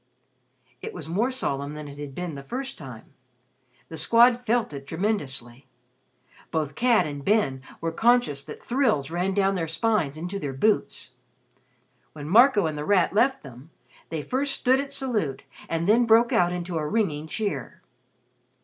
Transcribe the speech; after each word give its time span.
It 0.81 0.95
was 0.95 1.07
more 1.07 1.29
solemn 1.29 1.75
than 1.75 1.87
it 1.87 1.99
had 1.99 2.15
been 2.15 2.33
the 2.33 2.41
first 2.41 2.75
time. 2.75 3.13
The 3.87 3.97
Squad 3.99 4.47
felt 4.47 4.73
it 4.73 4.87
tremendously. 4.87 5.67
Both 6.49 6.73
Cad 6.73 7.05
and 7.05 7.23
Ben 7.23 7.61
were 7.81 7.91
conscious 7.91 8.43
that 8.45 8.59
thrills 8.59 9.11
ran 9.11 9.35
down 9.35 9.53
their 9.53 9.67
spines 9.67 10.17
into 10.17 10.39
their 10.39 10.53
boots. 10.53 11.11
When 12.13 12.27
Marco 12.27 12.65
and 12.65 12.75
The 12.79 12.83
Rat 12.83 13.13
left 13.13 13.43
them, 13.43 13.69
they 14.09 14.23
first 14.23 14.55
stood 14.55 14.79
at 14.81 14.91
salute 14.91 15.43
and 15.69 15.87
then 15.87 16.07
broke 16.07 16.33
out 16.33 16.51
into 16.51 16.79
a 16.79 16.87
ringing 16.87 17.27
cheer. 17.27 17.83